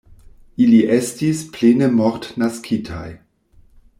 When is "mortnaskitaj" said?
1.99-3.07